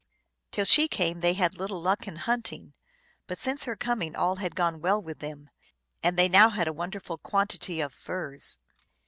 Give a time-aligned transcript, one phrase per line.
[0.49, 2.73] Till she came they had little luck in hunting,
[3.27, 5.51] but since her coming all had gone well with them,
[6.01, 8.59] and they now had a wonderful quantity of furs.